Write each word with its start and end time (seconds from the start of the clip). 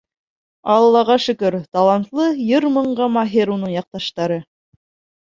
Аллаға 0.75 1.17
шөкөр, 1.25 1.57
талантлы, 1.77 2.25
йыр-моңға 2.45 3.11
маһир 3.19 3.53
уның 3.57 3.75
яҡташтары. 3.77 4.39